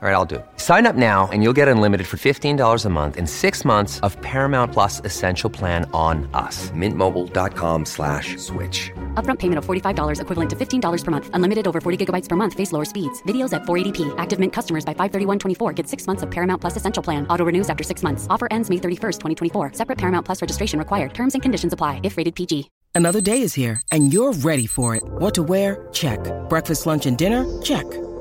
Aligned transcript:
All 0.00 0.08
right, 0.08 0.14
I'll 0.14 0.24
do 0.24 0.36
it. 0.36 0.46
Sign 0.58 0.86
up 0.86 0.94
now 0.94 1.28
and 1.32 1.42
you'll 1.42 1.52
get 1.52 1.66
unlimited 1.66 2.06
for 2.06 2.18
$15 2.18 2.84
a 2.84 2.88
month 2.88 3.16
in 3.16 3.26
six 3.26 3.64
months 3.64 3.98
of 4.06 4.16
Paramount 4.22 4.72
Plus 4.72 5.00
Essential 5.04 5.50
Plan 5.50 5.90
on 5.92 6.30
us. 6.34 6.70
Mintmobile.com 6.70 7.84
slash 7.84 8.36
switch. 8.36 8.92
Upfront 9.14 9.40
payment 9.40 9.58
of 9.58 9.66
$45 9.66 10.20
equivalent 10.20 10.50
to 10.50 10.54
$15 10.56 11.04
per 11.04 11.10
month. 11.10 11.30
Unlimited 11.32 11.66
over 11.66 11.80
40 11.80 12.06
gigabytes 12.06 12.28
per 12.28 12.36
month. 12.36 12.54
Face 12.54 12.70
lower 12.70 12.84
speeds. 12.84 13.20
Videos 13.24 13.52
at 13.52 13.62
480p. 13.62 14.14
Active 14.18 14.38
Mint 14.38 14.52
customers 14.52 14.84
by 14.84 14.94
531.24 14.94 15.74
get 15.74 15.88
six 15.88 16.06
months 16.06 16.22
of 16.22 16.30
Paramount 16.30 16.60
Plus 16.60 16.76
Essential 16.76 17.02
Plan. 17.02 17.26
Auto 17.26 17.44
renews 17.44 17.68
after 17.68 17.82
six 17.82 18.04
months. 18.04 18.28
Offer 18.30 18.46
ends 18.52 18.70
May 18.70 18.76
31st, 18.76 19.18
2024. 19.18 19.72
Separate 19.72 19.98
Paramount 19.98 20.24
Plus 20.24 20.40
registration 20.40 20.78
required. 20.78 21.12
Terms 21.12 21.34
and 21.34 21.42
conditions 21.42 21.72
apply 21.72 21.98
if 22.04 22.16
rated 22.16 22.36
PG. 22.36 22.70
Another 22.94 23.20
day 23.20 23.42
is 23.42 23.54
here 23.54 23.82
and 23.90 24.12
you're 24.12 24.32
ready 24.32 24.68
for 24.68 24.94
it. 24.94 25.02
What 25.18 25.34
to 25.34 25.42
wear? 25.42 25.88
Check. 25.92 26.20
Breakfast, 26.48 26.86
lunch, 26.86 27.06
and 27.06 27.18
dinner? 27.18 27.44
Check. 27.62 27.84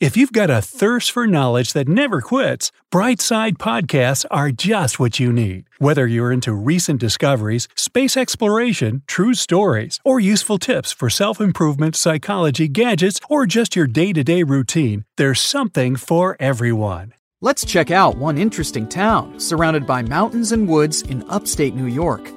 If 0.00 0.16
you've 0.16 0.32
got 0.32 0.50
a 0.50 0.60
thirst 0.60 1.12
for 1.12 1.24
knowledge 1.24 1.72
that 1.72 1.86
never 1.86 2.20
quits, 2.20 2.72
Brightside 2.92 3.58
Podcasts 3.58 4.24
are 4.28 4.50
just 4.50 4.98
what 4.98 5.20
you 5.20 5.32
need. 5.32 5.66
Whether 5.78 6.04
you're 6.08 6.32
into 6.32 6.52
recent 6.52 6.98
discoveries, 6.98 7.68
space 7.76 8.16
exploration, 8.16 9.02
true 9.06 9.34
stories, 9.34 10.00
or 10.04 10.18
useful 10.18 10.58
tips 10.58 10.90
for 10.90 11.08
self 11.08 11.40
improvement, 11.40 11.94
psychology, 11.94 12.66
gadgets, 12.66 13.20
or 13.30 13.46
just 13.46 13.76
your 13.76 13.86
day 13.86 14.12
to 14.12 14.24
day 14.24 14.42
routine, 14.42 15.04
there's 15.16 15.40
something 15.40 15.94
for 15.94 16.36
everyone. 16.40 17.14
Let's 17.40 17.64
check 17.64 17.92
out 17.92 18.16
one 18.16 18.36
interesting 18.36 18.88
town 18.88 19.38
surrounded 19.38 19.86
by 19.86 20.02
mountains 20.02 20.50
and 20.50 20.68
woods 20.68 21.02
in 21.02 21.24
upstate 21.30 21.76
New 21.76 21.86
York. 21.86 22.32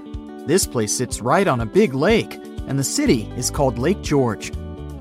This 0.46 0.68
place 0.68 0.96
sits 0.96 1.22
right 1.22 1.48
on 1.48 1.62
a 1.62 1.66
big 1.66 1.96
lake, 1.96 2.36
and 2.68 2.78
the 2.78 2.84
city 2.84 3.24
is 3.36 3.50
called 3.50 3.80
Lake 3.80 4.04
George. 4.04 4.52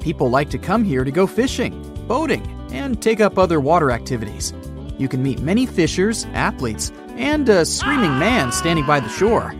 People 0.00 0.30
like 0.30 0.48
to 0.50 0.58
come 0.58 0.84
here 0.84 1.04
to 1.04 1.10
go 1.10 1.26
fishing 1.26 1.82
boating, 2.06 2.42
and 2.76 3.00
take 3.00 3.20
up 3.20 3.38
other 3.38 3.58
water 3.58 3.90
activities. 3.90 4.52
You 4.98 5.08
can 5.08 5.22
meet 5.22 5.40
many 5.40 5.66
fishers, 5.66 6.26
athletes, 6.34 6.92
and 7.16 7.48
a 7.48 7.64
screaming 7.64 8.18
man 8.18 8.52
standing 8.52 8.86
by 8.86 9.00
the 9.00 9.08
shore. 9.08 9.54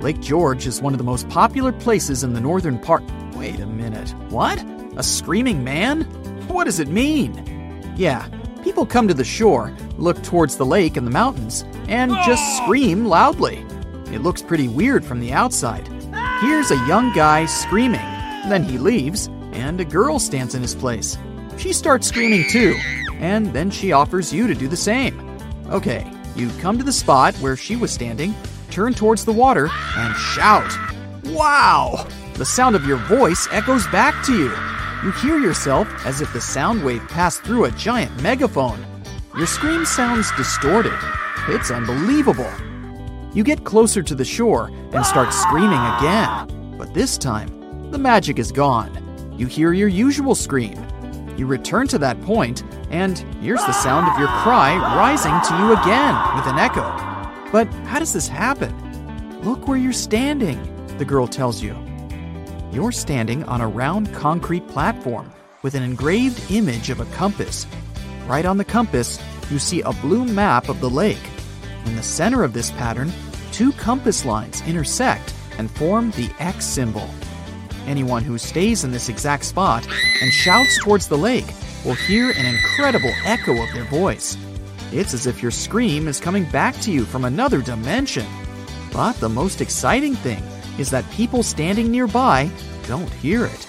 Lake 0.00 0.20
George 0.20 0.66
is 0.66 0.82
one 0.82 0.92
of 0.92 0.98
the 0.98 1.04
most 1.04 1.28
popular 1.28 1.72
places 1.72 2.24
in 2.24 2.32
the 2.32 2.40
northern 2.40 2.78
part. 2.78 3.02
Wait 3.34 3.60
a 3.60 3.66
minute. 3.66 4.10
What? 4.30 4.62
A 4.96 5.02
screaming 5.02 5.62
man? 5.62 6.02
What 6.48 6.64
does 6.64 6.80
it 6.80 6.88
mean? 6.88 7.32
Yeah, 7.96 8.28
people 8.62 8.84
come 8.84 9.08
to 9.08 9.14
the 9.14 9.24
shore, 9.24 9.74
look 9.96 10.22
towards 10.22 10.56
the 10.56 10.66
lake 10.66 10.96
and 10.96 11.06
the 11.06 11.10
mountains, 11.10 11.64
and 11.88 12.10
just 12.24 12.42
ah! 12.42 12.62
scream 12.62 13.06
loudly. 13.06 13.64
It 14.12 14.22
looks 14.22 14.42
pretty 14.42 14.68
weird 14.68 15.04
from 15.04 15.20
the 15.20 15.32
outside. 15.32 15.86
Here's 16.40 16.70
a 16.70 16.86
young 16.86 17.12
guy 17.12 17.46
screaming. 17.46 18.00
Then 18.48 18.62
he 18.62 18.78
leaves, 18.78 19.28
and 19.52 19.80
a 19.80 19.84
girl 19.84 20.18
stands 20.18 20.54
in 20.54 20.62
his 20.62 20.74
place. 20.74 21.16
She 21.58 21.72
starts 21.72 22.08
screaming 22.08 22.48
too, 22.48 22.76
and 23.18 23.52
then 23.52 23.70
she 23.70 23.92
offers 23.92 24.32
you 24.32 24.46
to 24.46 24.54
do 24.54 24.68
the 24.68 24.76
same. 24.76 25.38
Okay, 25.70 26.10
you 26.34 26.50
come 26.60 26.76
to 26.78 26.84
the 26.84 26.92
spot 26.92 27.34
where 27.36 27.56
she 27.56 27.76
was 27.76 27.90
standing, 27.90 28.34
turn 28.70 28.92
towards 28.92 29.24
the 29.24 29.32
water, 29.32 29.68
and 29.96 30.14
shout. 30.16 30.70
Wow! 31.24 32.06
The 32.34 32.44
sound 32.44 32.76
of 32.76 32.84
your 32.84 32.98
voice 32.98 33.48
echoes 33.50 33.86
back 33.88 34.24
to 34.26 34.36
you. 34.36 34.52
You 35.02 35.12
hear 35.12 35.38
yourself 35.38 35.88
as 36.04 36.20
if 36.20 36.32
the 36.32 36.40
sound 36.40 36.84
wave 36.84 37.06
passed 37.08 37.42
through 37.42 37.64
a 37.64 37.70
giant 37.72 38.22
megaphone. 38.22 38.84
Your 39.36 39.46
scream 39.46 39.84
sounds 39.84 40.30
distorted. 40.36 40.98
It's 41.48 41.70
unbelievable. 41.70 42.50
You 43.32 43.44
get 43.44 43.64
closer 43.64 44.02
to 44.02 44.14
the 44.14 44.24
shore 44.24 44.68
and 44.92 45.04
start 45.04 45.32
screaming 45.32 45.78
again. 45.78 46.76
But 46.78 46.92
this 46.92 47.16
time, 47.16 47.90
the 47.90 47.98
magic 47.98 48.38
is 48.38 48.52
gone. 48.52 49.02
You 49.38 49.46
hear 49.46 49.72
your 49.72 49.88
usual 49.88 50.34
scream. 50.34 50.85
You 51.36 51.46
return 51.46 51.86
to 51.88 51.98
that 51.98 52.20
point, 52.22 52.62
and 52.90 53.18
here's 53.42 53.64
the 53.64 53.72
sound 53.72 54.08
of 54.08 54.18
your 54.18 54.28
cry 54.28 54.76
rising 54.96 55.38
to 55.48 55.62
you 55.62 55.72
again 55.72 56.14
with 56.34 56.46
an 56.46 56.58
echo. 56.58 56.82
But 57.52 57.66
how 57.86 57.98
does 57.98 58.14
this 58.14 58.26
happen? 58.26 58.74
Look 59.42 59.68
where 59.68 59.76
you're 59.76 59.92
standing, 59.92 60.58
the 60.96 61.04
girl 61.04 61.26
tells 61.26 61.62
you. 61.62 61.76
You're 62.72 62.92
standing 62.92 63.44
on 63.44 63.60
a 63.60 63.68
round 63.68 64.12
concrete 64.14 64.66
platform 64.68 65.30
with 65.62 65.74
an 65.74 65.82
engraved 65.82 66.50
image 66.50 66.88
of 66.88 67.00
a 67.00 67.06
compass. 67.06 67.66
Right 68.26 68.46
on 68.46 68.56
the 68.56 68.64
compass, 68.64 69.20
you 69.50 69.58
see 69.58 69.82
a 69.82 69.92
blue 69.92 70.24
map 70.24 70.68
of 70.68 70.80
the 70.80 70.90
lake. 70.90 71.30
In 71.84 71.96
the 71.96 72.02
center 72.02 72.44
of 72.44 72.54
this 72.54 72.70
pattern, 72.72 73.12
two 73.52 73.72
compass 73.72 74.24
lines 74.24 74.62
intersect 74.62 75.34
and 75.58 75.70
form 75.70 76.10
the 76.12 76.30
X 76.38 76.64
symbol. 76.64 77.08
Anyone 77.86 78.24
who 78.24 78.38
stays 78.38 78.84
in 78.84 78.90
this 78.90 79.08
exact 79.08 79.44
spot 79.44 79.86
and 80.20 80.32
shouts 80.32 80.78
towards 80.82 81.08
the 81.08 81.16
lake 81.18 81.46
will 81.84 81.94
hear 81.94 82.30
an 82.30 82.46
incredible 82.46 83.12
echo 83.24 83.52
of 83.52 83.72
their 83.72 83.84
voice. 83.84 84.36
It's 84.92 85.14
as 85.14 85.26
if 85.26 85.42
your 85.42 85.50
scream 85.50 86.08
is 86.08 86.20
coming 86.20 86.44
back 86.50 86.74
to 86.80 86.90
you 86.90 87.04
from 87.04 87.24
another 87.24 87.62
dimension. 87.62 88.26
But 88.92 89.14
the 89.14 89.28
most 89.28 89.60
exciting 89.60 90.14
thing 90.16 90.42
is 90.78 90.90
that 90.90 91.08
people 91.12 91.42
standing 91.42 91.90
nearby 91.90 92.50
don't 92.86 93.10
hear 93.14 93.44
it. 93.44 93.66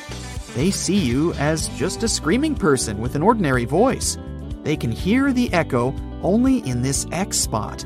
They 0.55 0.71
see 0.71 0.97
you 0.97 1.33
as 1.33 1.69
just 1.77 2.03
a 2.03 2.07
screaming 2.07 2.55
person 2.55 2.97
with 2.97 3.15
an 3.15 3.21
ordinary 3.21 3.65
voice. 3.65 4.17
They 4.63 4.75
can 4.75 4.91
hear 4.91 5.31
the 5.31 5.53
echo 5.53 5.93
only 6.23 6.59
in 6.67 6.81
this 6.81 7.05
X 7.11 7.37
spot. 7.37 7.85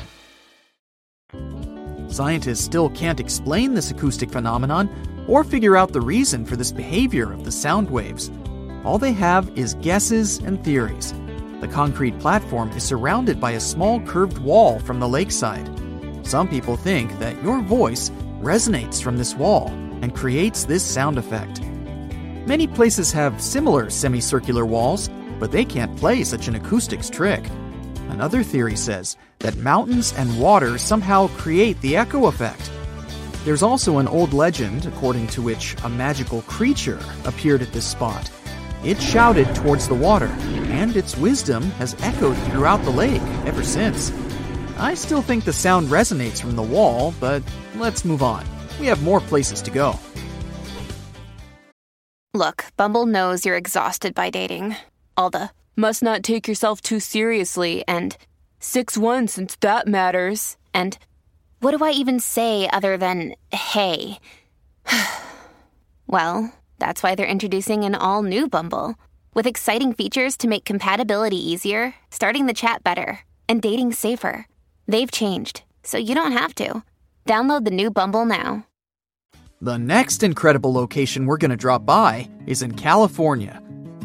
Scientists 2.11 2.65
still 2.65 2.89
can't 2.89 3.21
explain 3.21 3.73
this 3.73 3.89
acoustic 3.89 4.29
phenomenon 4.29 4.89
or 5.29 5.45
figure 5.45 5.77
out 5.77 5.93
the 5.93 6.01
reason 6.01 6.45
for 6.45 6.57
this 6.57 6.71
behavior 6.71 7.31
of 7.31 7.45
the 7.45 7.51
sound 7.51 7.89
waves. 7.89 8.29
All 8.83 8.97
they 8.97 9.13
have 9.13 9.49
is 9.57 9.75
guesses 9.75 10.39
and 10.39 10.61
theories. 10.61 11.13
The 11.61 11.69
concrete 11.69 12.19
platform 12.19 12.69
is 12.71 12.83
surrounded 12.83 13.39
by 13.39 13.51
a 13.51 13.61
small 13.61 14.01
curved 14.01 14.39
wall 14.39 14.79
from 14.79 14.99
the 14.99 15.07
lakeside. 15.07 15.69
Some 16.23 16.49
people 16.49 16.75
think 16.75 17.17
that 17.19 17.41
your 17.43 17.61
voice 17.61 18.09
resonates 18.41 19.01
from 19.01 19.17
this 19.17 19.35
wall 19.35 19.69
and 20.01 20.13
creates 20.13 20.65
this 20.65 20.83
sound 20.83 21.17
effect. 21.17 21.61
Many 22.45 22.67
places 22.67 23.13
have 23.13 23.41
similar 23.41 23.89
semicircular 23.89 24.65
walls, 24.65 25.09
but 25.39 25.51
they 25.51 25.63
can't 25.63 25.95
play 25.95 26.25
such 26.25 26.49
an 26.49 26.55
acoustics 26.55 27.09
trick. 27.09 27.45
Another 28.11 28.43
theory 28.43 28.75
says 28.75 29.15
that 29.39 29.55
mountains 29.55 30.13
and 30.17 30.37
water 30.37 30.77
somehow 30.77 31.27
create 31.29 31.79
the 31.79 31.95
echo 31.95 32.27
effect. 32.27 32.69
There's 33.45 33.63
also 33.63 33.99
an 33.99 34.07
old 34.09 34.33
legend 34.33 34.85
according 34.85 35.27
to 35.27 35.41
which 35.41 35.77
a 35.85 35.89
magical 35.89 36.41
creature 36.41 36.99
appeared 37.23 37.61
at 37.61 37.71
this 37.71 37.87
spot. 37.87 38.29
It 38.83 39.01
shouted 39.01 39.55
towards 39.55 39.87
the 39.87 39.95
water, 39.95 40.27
and 40.67 40.95
its 40.97 41.15
wisdom 41.15 41.63
has 41.79 41.95
echoed 42.01 42.37
throughout 42.49 42.83
the 42.83 42.91
lake 42.91 43.21
ever 43.45 43.63
since. 43.63 44.11
I 44.77 44.93
still 44.93 45.21
think 45.21 45.45
the 45.45 45.53
sound 45.53 45.87
resonates 45.87 46.41
from 46.41 46.57
the 46.57 46.61
wall, 46.61 47.13
but 47.19 47.41
let's 47.75 48.03
move 48.03 48.21
on. 48.21 48.45
We 48.79 48.87
have 48.87 49.03
more 49.03 49.21
places 49.21 49.61
to 49.63 49.71
go. 49.71 49.97
Look, 52.33 52.65
Bumble 52.75 53.05
knows 53.05 53.45
you're 53.45 53.57
exhausted 53.57 54.13
by 54.13 54.31
dating. 54.31 54.75
All 55.15 55.29
the 55.29 55.49
must 55.75 56.03
not 56.03 56.23
take 56.23 56.47
yourself 56.47 56.81
too 56.81 56.99
seriously 56.99 57.83
and 57.87 58.17
6 58.59 58.97
1 58.97 59.27
since 59.27 59.55
that 59.61 59.87
matters. 59.87 60.57
And 60.73 60.97
what 61.59 61.77
do 61.77 61.83
I 61.83 61.91
even 61.91 62.19
say 62.19 62.69
other 62.71 62.97
than 62.97 63.35
hey? 63.51 64.19
well, 66.07 66.53
that's 66.79 67.03
why 67.03 67.15
they're 67.15 67.25
introducing 67.25 67.83
an 67.83 67.95
all 67.95 68.23
new 68.23 68.47
Bumble 68.47 68.95
With 69.33 69.47
exciting 69.47 69.93
features 69.93 70.35
to 70.37 70.47
make 70.47 70.65
compatibility 70.65 71.37
easier, 71.37 71.95
starting 72.09 72.47
the 72.47 72.53
chat 72.53 72.83
better, 72.83 73.19
and 73.47 73.61
dating 73.61 73.93
safer. 73.93 74.45
They've 74.87 75.11
changed, 75.11 75.63
so 75.83 75.97
you 75.97 76.15
don't 76.15 76.33
have 76.33 76.53
to. 76.55 76.83
Download 77.25 77.63
the 77.63 77.71
new 77.71 77.91
Bumble 77.91 78.25
now. 78.25 78.65
The 79.61 79.77
next 79.77 80.23
incredible 80.23 80.73
location 80.73 81.27
we're 81.27 81.37
going 81.37 81.51
to 81.51 81.57
drop 81.57 81.85
by 81.85 82.29
is 82.47 82.61
in 82.61 82.73
California. 82.73 83.61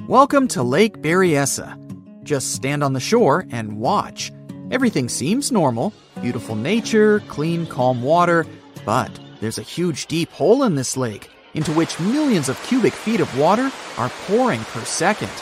Welcome 0.08 0.47
to 0.49 0.62
Lake 0.62 0.99
Berryessa. 0.99 1.76
Just 2.23 2.55
stand 2.55 2.85
on 2.85 2.93
the 2.93 3.00
shore 3.00 3.44
and 3.50 3.76
watch. 3.76 4.31
Everything 4.70 5.08
seems 5.08 5.50
normal 5.50 5.93
beautiful 6.23 6.55
nature, 6.55 7.19
clean, 7.26 7.67
calm 7.67 8.05
water, 8.05 8.47
but 8.85 9.11
there's 9.41 9.58
a 9.58 9.62
huge 9.62 10.06
deep 10.06 10.31
hole 10.31 10.62
in 10.62 10.76
this 10.76 10.97
lake 10.97 11.29
into 11.55 11.73
which 11.73 11.99
millions 11.99 12.49
of 12.49 12.62
cubic 12.62 12.93
feet 12.93 13.19
of 13.19 13.37
water 13.37 13.69
are 13.99 14.08
pouring 14.29 14.61
per 14.67 14.85
second. 14.85 15.32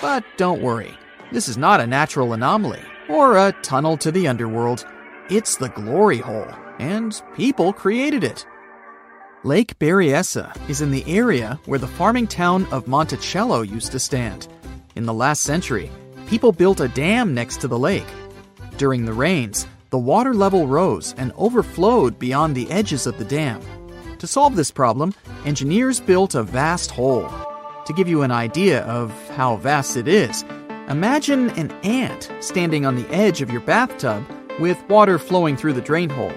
But 0.00 0.22
don't 0.36 0.62
worry, 0.62 0.94
this 1.32 1.48
is 1.48 1.58
not 1.58 1.80
a 1.80 1.86
natural 1.86 2.34
anomaly 2.34 2.82
or 3.08 3.36
a 3.36 3.50
tunnel 3.62 3.96
to 3.96 4.12
the 4.12 4.28
underworld. 4.28 4.86
It's 5.28 5.56
the 5.56 5.70
glory 5.70 6.18
hole, 6.18 6.52
and 6.78 7.20
people 7.34 7.72
created 7.72 8.22
it. 8.22 8.46
Lake 9.44 9.78
Berryessa 9.78 10.56
is 10.70 10.80
in 10.80 10.90
the 10.90 11.04
area 11.06 11.60
where 11.66 11.78
the 11.78 11.86
farming 11.86 12.26
town 12.26 12.64
of 12.72 12.88
Monticello 12.88 13.60
used 13.60 13.92
to 13.92 13.98
stand. 13.98 14.48
In 14.96 15.04
the 15.04 15.12
last 15.12 15.42
century, 15.42 15.90
people 16.26 16.50
built 16.50 16.80
a 16.80 16.88
dam 16.88 17.34
next 17.34 17.58
to 17.58 17.68
the 17.68 17.78
lake. 17.78 18.06
During 18.78 19.04
the 19.04 19.12
rains, 19.12 19.66
the 19.90 19.98
water 19.98 20.32
level 20.32 20.66
rose 20.66 21.14
and 21.18 21.30
overflowed 21.36 22.18
beyond 22.18 22.54
the 22.54 22.70
edges 22.70 23.06
of 23.06 23.18
the 23.18 23.24
dam. 23.26 23.60
To 24.18 24.26
solve 24.26 24.56
this 24.56 24.70
problem, 24.70 25.12
engineers 25.44 26.00
built 26.00 26.34
a 26.34 26.42
vast 26.42 26.90
hole. 26.90 27.28
To 27.84 27.92
give 27.92 28.08
you 28.08 28.22
an 28.22 28.30
idea 28.30 28.82
of 28.84 29.12
how 29.36 29.56
vast 29.56 29.98
it 29.98 30.08
is, 30.08 30.42
imagine 30.88 31.50
an 31.50 31.70
ant 31.82 32.32
standing 32.40 32.86
on 32.86 32.96
the 32.96 33.08
edge 33.10 33.42
of 33.42 33.50
your 33.50 33.60
bathtub 33.60 34.24
with 34.58 34.82
water 34.88 35.18
flowing 35.18 35.58
through 35.58 35.74
the 35.74 35.82
drain 35.82 36.08
hole. 36.08 36.32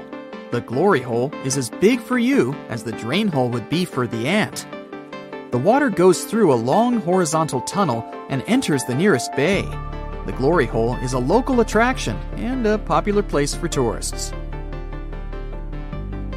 The 0.49 0.61
glory 0.61 1.01
hole 1.01 1.33
is 1.43 1.57
as 1.57 1.69
big 1.69 1.99
for 1.99 2.17
you 2.17 2.53
as 2.69 2.81
the 2.81 2.93
drain 2.93 3.27
hole 3.27 3.49
would 3.49 3.67
be 3.69 3.83
for 3.83 4.07
the 4.07 4.29
ant. 4.29 4.65
The 5.51 5.57
water 5.57 5.89
goes 5.89 6.23
through 6.23 6.53
a 6.53 6.55
long 6.55 7.01
horizontal 7.01 7.59
tunnel 7.61 8.09
and 8.29 8.41
enters 8.47 8.85
the 8.85 8.95
nearest 8.95 9.35
bay. 9.35 9.63
The 10.25 10.33
glory 10.37 10.65
hole 10.65 10.95
is 10.95 11.11
a 11.11 11.19
local 11.19 11.59
attraction 11.59 12.15
and 12.37 12.65
a 12.65 12.77
popular 12.77 13.23
place 13.23 13.53
for 13.53 13.67
tourists. 13.67 14.31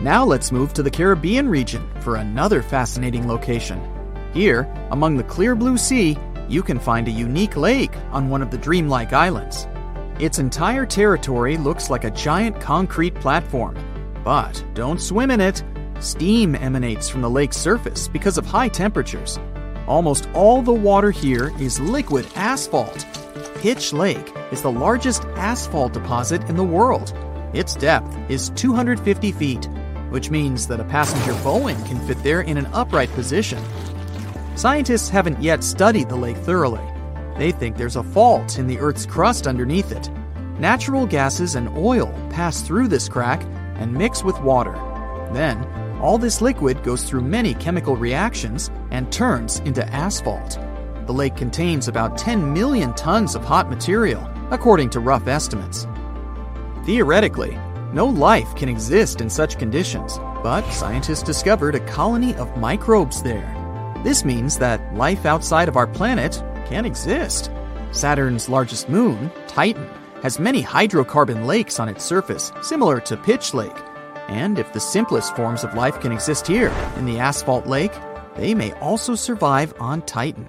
Now 0.00 0.24
let's 0.24 0.50
move 0.50 0.72
to 0.72 0.82
the 0.82 0.90
Caribbean 0.90 1.48
region 1.48 1.88
for 2.00 2.16
another 2.16 2.62
fascinating 2.62 3.28
location. 3.28 3.80
Here, 4.34 4.62
among 4.90 5.18
the 5.18 5.24
clear 5.24 5.54
blue 5.54 5.78
sea, 5.78 6.18
you 6.48 6.64
can 6.64 6.80
find 6.80 7.06
a 7.06 7.12
unique 7.12 7.56
lake 7.56 7.96
on 8.10 8.28
one 8.28 8.42
of 8.42 8.50
the 8.50 8.58
dreamlike 8.58 9.12
islands. 9.12 9.68
Its 10.18 10.40
entire 10.40 10.84
territory 10.84 11.56
looks 11.56 11.90
like 11.90 12.02
a 12.02 12.10
giant 12.10 12.60
concrete 12.60 13.14
platform 13.14 13.76
but 14.24 14.64
don't 14.74 15.00
swim 15.00 15.30
in 15.30 15.40
it. 15.40 15.62
Steam 16.00 16.54
emanates 16.54 17.08
from 17.08 17.20
the 17.20 17.30
lake's 17.30 17.56
surface 17.56 18.08
because 18.08 18.38
of 18.38 18.46
high 18.46 18.68
temperatures. 18.68 19.38
Almost 19.86 20.28
all 20.34 20.62
the 20.62 20.72
water 20.72 21.10
here 21.10 21.52
is 21.58 21.80
liquid 21.80 22.26
asphalt. 22.36 23.06
Pitch 23.56 23.92
Lake 23.92 24.32
is 24.52 24.62
the 24.62 24.72
largest 24.72 25.24
asphalt 25.36 25.92
deposit 25.92 26.42
in 26.48 26.56
the 26.56 26.64
world. 26.64 27.12
Its 27.52 27.74
depth 27.74 28.16
is 28.30 28.50
250 28.50 29.32
feet, 29.32 29.68
which 30.10 30.30
means 30.30 30.66
that 30.68 30.80
a 30.80 30.84
passenger 30.84 31.32
Boeing 31.42 31.84
can 31.86 32.00
fit 32.06 32.22
there 32.22 32.40
in 32.40 32.56
an 32.56 32.66
upright 32.72 33.10
position. 33.10 33.62
Scientists 34.56 35.08
haven't 35.08 35.42
yet 35.42 35.64
studied 35.64 36.08
the 36.08 36.16
lake 36.16 36.36
thoroughly. 36.38 36.80
They 37.36 37.52
think 37.52 37.76
there's 37.76 37.96
a 37.96 38.02
fault 38.02 38.58
in 38.58 38.66
the 38.66 38.78
Earth's 38.78 39.06
crust 39.06 39.46
underneath 39.46 39.92
it. 39.92 40.10
Natural 40.58 41.06
gases 41.06 41.54
and 41.54 41.68
oil 41.76 42.06
pass 42.30 42.60
through 42.60 42.88
this 42.88 43.08
crack 43.08 43.42
and 43.80 43.92
mix 43.92 44.22
with 44.22 44.40
water. 44.40 44.74
Then, 45.32 45.66
all 46.00 46.16
this 46.16 46.40
liquid 46.40 46.82
goes 46.82 47.04
through 47.04 47.22
many 47.22 47.54
chemical 47.54 47.96
reactions 47.96 48.70
and 48.90 49.10
turns 49.12 49.58
into 49.60 49.86
asphalt. 49.92 50.58
The 51.06 51.12
lake 51.12 51.36
contains 51.36 51.88
about 51.88 52.16
10 52.16 52.52
million 52.52 52.94
tons 52.94 53.34
of 53.34 53.44
hot 53.44 53.68
material, 53.68 54.24
according 54.50 54.90
to 54.90 55.00
rough 55.00 55.26
estimates. 55.26 55.86
Theoretically, 56.86 57.58
no 57.92 58.06
life 58.06 58.54
can 58.54 58.68
exist 58.68 59.20
in 59.20 59.28
such 59.28 59.58
conditions, 59.58 60.18
but 60.42 60.68
scientists 60.70 61.22
discovered 61.22 61.74
a 61.74 61.86
colony 61.86 62.34
of 62.36 62.56
microbes 62.56 63.22
there. 63.22 63.56
This 64.04 64.24
means 64.24 64.58
that 64.58 64.94
life 64.94 65.26
outside 65.26 65.68
of 65.68 65.76
our 65.76 65.86
planet 65.86 66.42
can 66.66 66.86
exist. 66.86 67.50
Saturn's 67.92 68.48
largest 68.48 68.88
moon, 68.88 69.30
Titan, 69.48 69.88
has 70.22 70.38
many 70.38 70.62
hydrocarbon 70.62 71.46
lakes 71.46 71.80
on 71.80 71.88
its 71.88 72.04
surface, 72.04 72.52
similar 72.62 73.00
to 73.00 73.16
Pitch 73.16 73.54
Lake. 73.54 73.76
And 74.28 74.58
if 74.58 74.72
the 74.72 74.80
simplest 74.80 75.34
forms 75.34 75.64
of 75.64 75.74
life 75.74 75.98
can 76.00 76.12
exist 76.12 76.46
here, 76.46 76.68
in 76.96 77.06
the 77.06 77.18
asphalt 77.18 77.66
lake, 77.66 77.92
they 78.36 78.54
may 78.54 78.72
also 78.74 79.14
survive 79.14 79.74
on 79.80 80.02
Titan. 80.02 80.48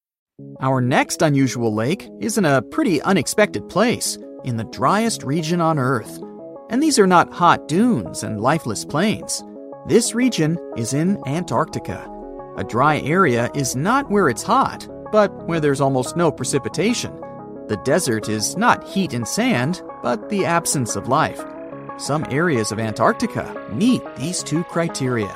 Our 0.61 0.81
next 0.81 1.21
unusual 1.21 1.73
lake 1.73 2.07
is 2.19 2.37
in 2.37 2.45
a 2.45 2.61
pretty 2.61 3.01
unexpected 3.01 3.67
place, 3.67 4.17
in 4.43 4.57
the 4.57 4.63
driest 4.65 5.23
region 5.23 5.61
on 5.61 5.79
Earth. 5.79 6.21
And 6.69 6.81
these 6.81 6.99
are 6.99 7.07
not 7.07 7.33
hot 7.33 7.67
dunes 7.67 8.23
and 8.23 8.41
lifeless 8.41 8.85
plains. 8.85 9.43
This 9.87 10.13
region 10.13 10.59
is 10.77 10.93
in 10.93 11.17
Antarctica. 11.27 12.07
A 12.57 12.63
dry 12.63 12.99
area 12.99 13.49
is 13.55 13.75
not 13.75 14.11
where 14.11 14.29
it's 14.29 14.43
hot, 14.43 14.87
but 15.11 15.47
where 15.47 15.59
there's 15.59 15.81
almost 15.81 16.15
no 16.15 16.31
precipitation. 16.31 17.11
The 17.67 17.81
desert 17.83 18.29
is 18.29 18.55
not 18.57 18.87
heat 18.87 19.13
and 19.13 19.27
sand, 19.27 19.81
but 20.03 20.29
the 20.29 20.45
absence 20.45 20.95
of 20.95 21.07
life. 21.07 21.41
Some 21.97 22.25
areas 22.29 22.71
of 22.71 22.79
Antarctica 22.79 23.69
meet 23.73 24.01
these 24.15 24.43
two 24.43 24.63
criteria. 24.65 25.33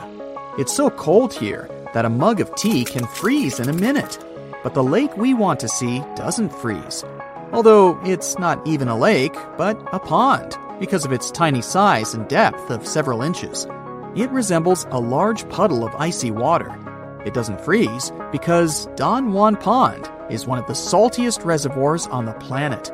It's 0.57 0.75
so 0.75 0.89
cold 0.89 1.33
here 1.33 1.69
that 1.93 2.05
a 2.05 2.09
mug 2.09 2.39
of 2.41 2.53
tea 2.55 2.85
can 2.85 3.07
freeze 3.07 3.59
in 3.59 3.69
a 3.69 3.73
minute. 3.73 4.19
But 4.65 4.73
the 4.73 4.83
lake 4.83 5.15
we 5.15 5.35
want 5.35 5.59
to 5.59 5.67
see 5.67 6.03
doesn't 6.15 6.49
freeze. 6.49 7.05
Although 7.51 7.99
it's 8.03 8.39
not 8.39 8.65
even 8.65 8.87
a 8.87 8.97
lake, 8.97 9.35
but 9.59 9.79
a 9.93 9.99
pond, 9.99 10.57
because 10.79 11.05
of 11.05 11.11
its 11.11 11.29
tiny 11.29 11.61
size 11.61 12.15
and 12.15 12.27
depth 12.27 12.71
of 12.71 12.87
several 12.87 13.21
inches. 13.21 13.67
It 14.15 14.31
resembles 14.31 14.87
a 14.89 14.99
large 14.99 15.47
puddle 15.49 15.85
of 15.85 15.93
icy 15.99 16.31
water. 16.31 16.75
It 17.23 17.35
doesn't 17.35 17.61
freeze 17.61 18.11
because 18.31 18.87
Don 18.95 19.33
Juan 19.33 19.55
Pond 19.55 20.09
is 20.31 20.47
one 20.47 20.57
of 20.57 20.65
the 20.65 20.73
saltiest 20.73 21.45
reservoirs 21.45 22.07
on 22.07 22.25
the 22.25 22.33
planet. 22.33 22.91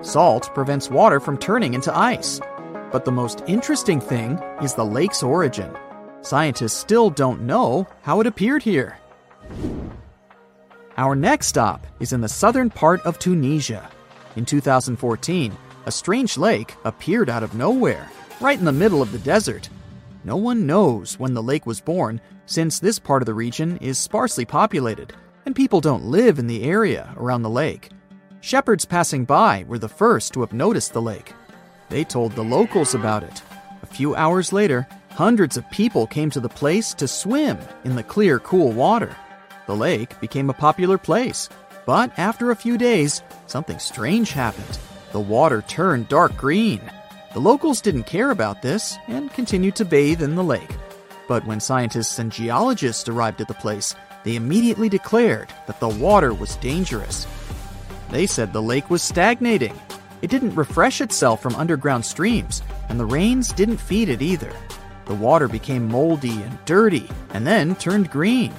Salt 0.00 0.48
prevents 0.54 0.88
water 0.88 1.20
from 1.20 1.36
turning 1.36 1.74
into 1.74 1.94
ice. 1.94 2.40
But 2.90 3.04
the 3.04 3.12
most 3.12 3.44
interesting 3.46 4.00
thing 4.00 4.38
is 4.62 4.72
the 4.72 4.86
lake's 4.86 5.22
origin. 5.22 5.76
Scientists 6.22 6.78
still 6.78 7.10
don't 7.10 7.42
know 7.42 7.86
how 8.00 8.20
it 8.20 8.26
appeared 8.26 8.62
here. 8.62 8.99
Our 11.00 11.16
next 11.16 11.46
stop 11.46 11.86
is 11.98 12.12
in 12.12 12.20
the 12.20 12.28
southern 12.28 12.68
part 12.68 13.00
of 13.06 13.18
Tunisia. 13.18 13.88
In 14.36 14.44
2014, 14.44 15.56
a 15.86 15.90
strange 15.90 16.36
lake 16.36 16.74
appeared 16.84 17.30
out 17.30 17.42
of 17.42 17.54
nowhere, 17.54 18.10
right 18.38 18.58
in 18.58 18.66
the 18.66 18.72
middle 18.72 19.00
of 19.00 19.10
the 19.10 19.18
desert. 19.20 19.70
No 20.24 20.36
one 20.36 20.66
knows 20.66 21.18
when 21.18 21.32
the 21.32 21.42
lake 21.42 21.64
was 21.64 21.80
born, 21.80 22.20
since 22.44 22.78
this 22.78 22.98
part 22.98 23.22
of 23.22 23.26
the 23.26 23.32
region 23.32 23.78
is 23.78 23.98
sparsely 23.98 24.44
populated, 24.44 25.14
and 25.46 25.56
people 25.56 25.80
don't 25.80 26.04
live 26.04 26.38
in 26.38 26.46
the 26.46 26.64
area 26.64 27.14
around 27.16 27.44
the 27.44 27.48
lake. 27.48 27.88
Shepherds 28.42 28.84
passing 28.84 29.24
by 29.24 29.64
were 29.66 29.78
the 29.78 29.88
first 29.88 30.34
to 30.34 30.40
have 30.40 30.52
noticed 30.52 30.92
the 30.92 31.00
lake. 31.00 31.32
They 31.88 32.04
told 32.04 32.32
the 32.32 32.44
locals 32.44 32.94
about 32.94 33.22
it. 33.22 33.40
A 33.82 33.86
few 33.86 34.14
hours 34.16 34.52
later, 34.52 34.86
hundreds 35.12 35.56
of 35.56 35.70
people 35.70 36.06
came 36.06 36.28
to 36.28 36.40
the 36.40 36.50
place 36.50 36.92
to 36.92 37.08
swim 37.08 37.56
in 37.84 37.96
the 37.96 38.02
clear, 38.02 38.38
cool 38.38 38.70
water. 38.70 39.16
The 39.70 39.76
lake 39.76 40.18
became 40.18 40.50
a 40.50 40.52
popular 40.52 40.98
place. 40.98 41.48
But 41.86 42.10
after 42.18 42.50
a 42.50 42.56
few 42.56 42.76
days, 42.76 43.22
something 43.46 43.78
strange 43.78 44.32
happened. 44.32 44.80
The 45.12 45.20
water 45.20 45.62
turned 45.62 46.08
dark 46.08 46.36
green. 46.36 46.80
The 47.34 47.40
locals 47.40 47.80
didn't 47.80 48.02
care 48.02 48.32
about 48.32 48.62
this 48.62 48.98
and 49.06 49.32
continued 49.32 49.76
to 49.76 49.84
bathe 49.84 50.22
in 50.22 50.34
the 50.34 50.42
lake. 50.42 50.74
But 51.28 51.46
when 51.46 51.60
scientists 51.60 52.18
and 52.18 52.32
geologists 52.32 53.08
arrived 53.08 53.40
at 53.40 53.46
the 53.46 53.54
place, 53.54 53.94
they 54.24 54.34
immediately 54.34 54.88
declared 54.88 55.54
that 55.68 55.78
the 55.78 55.88
water 55.88 56.34
was 56.34 56.56
dangerous. 56.56 57.28
They 58.10 58.26
said 58.26 58.52
the 58.52 58.60
lake 58.60 58.90
was 58.90 59.02
stagnating. 59.04 59.78
It 60.20 60.32
didn't 60.32 60.56
refresh 60.56 61.00
itself 61.00 61.40
from 61.40 61.54
underground 61.54 62.04
streams, 62.04 62.60
and 62.88 62.98
the 62.98 63.06
rains 63.06 63.52
didn't 63.52 63.76
feed 63.76 64.08
it 64.08 64.20
either. 64.20 64.52
The 65.06 65.14
water 65.14 65.46
became 65.46 65.88
moldy 65.88 66.42
and 66.42 66.58
dirty, 66.64 67.08
and 67.34 67.46
then 67.46 67.76
turned 67.76 68.10
green. 68.10 68.52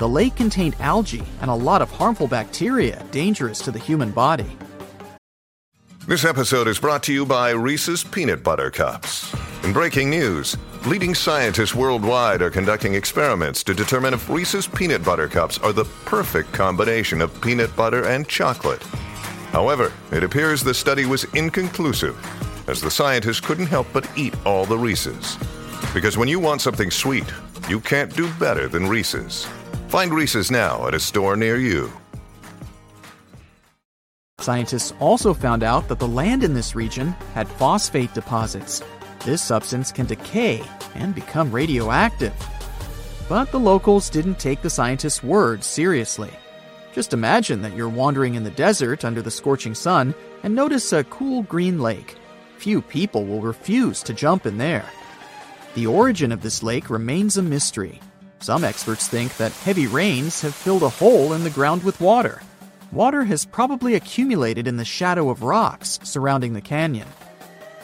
The 0.00 0.08
lake 0.08 0.34
contained 0.34 0.76
algae 0.80 1.22
and 1.42 1.50
a 1.50 1.54
lot 1.54 1.82
of 1.82 1.90
harmful 1.90 2.26
bacteria 2.26 3.04
dangerous 3.10 3.58
to 3.58 3.70
the 3.70 3.78
human 3.78 4.12
body. 4.12 4.56
This 6.08 6.24
episode 6.24 6.68
is 6.68 6.78
brought 6.78 7.02
to 7.02 7.12
you 7.12 7.26
by 7.26 7.50
Reese's 7.50 8.02
Peanut 8.02 8.42
Butter 8.42 8.70
Cups. 8.70 9.30
In 9.62 9.74
breaking 9.74 10.08
news, 10.08 10.56
leading 10.86 11.14
scientists 11.14 11.74
worldwide 11.74 12.40
are 12.40 12.48
conducting 12.48 12.94
experiments 12.94 13.62
to 13.62 13.74
determine 13.74 14.14
if 14.14 14.30
Reese's 14.30 14.66
Peanut 14.66 15.04
Butter 15.04 15.28
Cups 15.28 15.58
are 15.58 15.74
the 15.74 15.84
perfect 16.06 16.50
combination 16.54 17.20
of 17.20 17.38
peanut 17.42 17.76
butter 17.76 18.06
and 18.06 18.26
chocolate. 18.26 18.82
However, 19.52 19.92
it 20.12 20.24
appears 20.24 20.62
the 20.62 20.72
study 20.72 21.04
was 21.04 21.24
inconclusive, 21.34 22.16
as 22.70 22.80
the 22.80 22.90
scientists 22.90 23.40
couldn't 23.40 23.66
help 23.66 23.86
but 23.92 24.10
eat 24.16 24.32
all 24.46 24.64
the 24.64 24.78
Reese's. 24.78 25.36
Because 25.92 26.16
when 26.16 26.26
you 26.26 26.40
want 26.40 26.62
something 26.62 26.90
sweet, 26.90 27.30
you 27.68 27.80
can't 27.80 28.16
do 28.16 28.32
better 28.38 28.66
than 28.66 28.86
Reese's. 28.86 29.46
Find 29.90 30.14
Reese's 30.14 30.52
now 30.52 30.86
at 30.86 30.94
a 30.94 31.00
store 31.00 31.34
near 31.34 31.56
you. 31.56 31.90
Scientists 34.38 34.94
also 35.00 35.34
found 35.34 35.64
out 35.64 35.88
that 35.88 35.98
the 35.98 36.06
land 36.06 36.44
in 36.44 36.54
this 36.54 36.76
region 36.76 37.08
had 37.34 37.48
phosphate 37.48 38.14
deposits. 38.14 38.84
This 39.24 39.42
substance 39.42 39.90
can 39.90 40.06
decay 40.06 40.62
and 40.94 41.12
become 41.12 41.50
radioactive. 41.50 42.32
But 43.28 43.50
the 43.50 43.58
locals 43.58 44.08
didn't 44.10 44.38
take 44.38 44.62
the 44.62 44.70
scientists' 44.70 45.24
words 45.24 45.66
seriously. 45.66 46.30
Just 46.94 47.12
imagine 47.12 47.60
that 47.62 47.74
you're 47.74 47.88
wandering 47.88 48.36
in 48.36 48.44
the 48.44 48.50
desert 48.50 49.04
under 49.04 49.22
the 49.22 49.30
scorching 49.32 49.74
sun 49.74 50.14
and 50.44 50.54
notice 50.54 50.92
a 50.92 51.02
cool 51.02 51.42
green 51.42 51.80
lake. 51.80 52.14
Few 52.58 52.80
people 52.80 53.24
will 53.24 53.40
refuse 53.40 54.04
to 54.04 54.14
jump 54.14 54.46
in 54.46 54.56
there. 54.56 54.88
The 55.74 55.88
origin 55.88 56.30
of 56.30 56.42
this 56.42 56.62
lake 56.62 56.90
remains 56.90 57.36
a 57.36 57.42
mystery. 57.42 58.00
Some 58.42 58.64
experts 58.64 59.06
think 59.06 59.36
that 59.36 59.52
heavy 59.52 59.86
rains 59.86 60.40
have 60.40 60.54
filled 60.54 60.82
a 60.82 60.88
hole 60.88 61.34
in 61.34 61.44
the 61.44 61.50
ground 61.50 61.82
with 61.82 62.00
water. 62.00 62.40
Water 62.90 63.24
has 63.24 63.44
probably 63.44 63.94
accumulated 63.94 64.66
in 64.66 64.78
the 64.78 64.84
shadow 64.84 65.28
of 65.28 65.42
rocks 65.42 66.00
surrounding 66.02 66.54
the 66.54 66.60
canyon. 66.62 67.06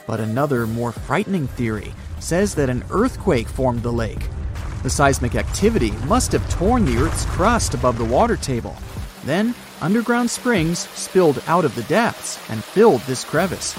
But 0.06 0.18
another, 0.18 0.66
more 0.66 0.92
frightening 0.92 1.46
theory 1.46 1.92
says 2.20 2.54
that 2.54 2.70
an 2.70 2.84
earthquake 2.90 3.48
formed 3.48 3.82
the 3.82 3.92
lake. 3.92 4.26
The 4.82 4.88
seismic 4.88 5.34
activity 5.34 5.90
must 6.06 6.32
have 6.32 6.48
torn 6.48 6.86
the 6.86 6.96
Earth's 6.96 7.26
crust 7.26 7.75
above 7.75 7.98
the 7.98 8.04
water 8.04 8.36
table. 8.36 8.76
Then, 9.25 9.54
underground 9.82 10.30
springs 10.30 10.88
spilled 10.90 11.42
out 11.48 11.66
of 11.66 11.75
the 11.75 11.82
depths 11.82 12.38
and 12.50 12.64
filled 12.64 13.02
this 13.02 13.25
crevice. 13.25 13.76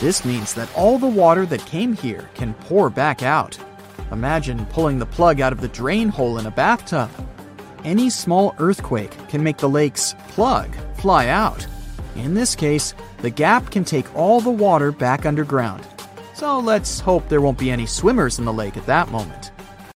This 0.00 0.24
means 0.24 0.54
that 0.54 0.70
all 0.76 0.98
the 0.98 1.08
water 1.08 1.44
that 1.46 1.66
came 1.66 1.94
here 1.94 2.30
can 2.34 2.54
pour 2.54 2.88
back 2.88 3.24
out. 3.24 3.58
Imagine 4.12 4.66
pulling 4.66 4.98
the 4.98 5.06
plug 5.06 5.40
out 5.40 5.52
of 5.52 5.60
the 5.60 5.68
drain 5.68 6.08
hole 6.08 6.38
in 6.38 6.46
a 6.46 6.50
bathtub. 6.50 7.10
Any 7.84 8.10
small 8.10 8.54
earthquake 8.58 9.16
can 9.28 9.42
make 9.42 9.58
the 9.58 9.68
lake's 9.68 10.14
plug 10.28 10.74
fly 10.94 11.28
out. 11.28 11.66
In 12.16 12.34
this 12.34 12.56
case, 12.56 12.94
the 13.18 13.30
gap 13.30 13.70
can 13.70 13.84
take 13.84 14.14
all 14.14 14.40
the 14.40 14.50
water 14.50 14.90
back 14.90 15.26
underground. 15.26 15.86
So 16.34 16.58
let's 16.58 17.00
hope 17.00 17.28
there 17.28 17.40
won't 17.40 17.58
be 17.58 17.70
any 17.70 17.86
swimmers 17.86 18.38
in 18.38 18.44
the 18.44 18.52
lake 18.52 18.76
at 18.76 18.86
that 18.86 19.10
moment. 19.10 19.52